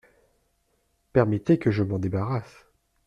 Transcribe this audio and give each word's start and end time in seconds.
Permettez 1.13 1.59
que 1.59 1.69
je 1.69 1.83
m’en 1.83 1.99
débarrasse. 1.99 2.65